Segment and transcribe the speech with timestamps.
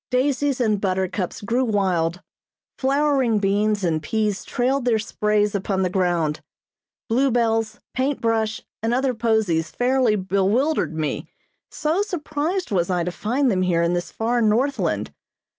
[0.09, 2.23] Daisies and buttercups grew wild.
[2.79, 6.41] Flowering beans and peas trailed their sprays upon the ground.
[7.07, 11.27] Blue bells, paint brush, and other posies fairly bewildered me,
[11.69, 15.13] so surprised was I to find them here in this far Northland.